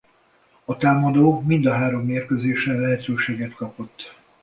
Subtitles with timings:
[0.65, 4.15] A támadó mind a három mérkőzésen lehetőséget kapott.